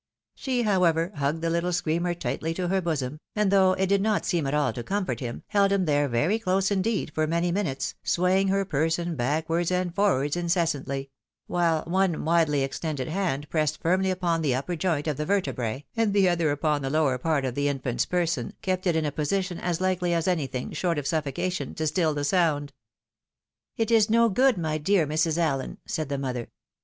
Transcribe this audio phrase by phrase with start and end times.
[0.33, 4.25] She, however, hugged the Uttle screamer tightly to her bosom, and though it did not
[4.25, 7.93] seem at all to comfort him, held him there very close indeed for many minutes,
[8.03, 11.09] swaying her person backwards and forwards in cessantly;
[11.45, 16.13] while one widely extended hand pressed firmly upon the upper joint of the vertebrse, and
[16.15, 19.59] the other upon the lower part of the infant's person, kept it in a position
[19.59, 22.73] as likely as any thing, short of suffocation, to still the sound."
[23.77, 25.37] It is no good, my dear Mrs.
[25.37, 26.49] AUen," said' the mother.